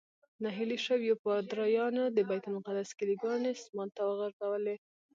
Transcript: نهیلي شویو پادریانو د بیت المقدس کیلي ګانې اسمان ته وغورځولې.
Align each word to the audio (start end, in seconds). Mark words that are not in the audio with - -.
نهیلي 0.43 0.77
شویو 0.85 1.19
پادریانو 1.23 2.03
د 2.15 2.17
بیت 2.29 2.43
المقدس 2.47 2.89
کیلي 2.97 3.15
ګانې 3.23 3.49
اسمان 3.57 3.87
ته 3.95 4.01
وغورځولې. 4.05 4.75